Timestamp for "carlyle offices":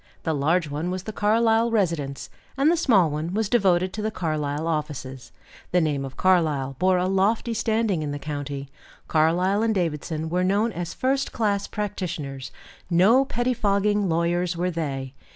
4.09-5.31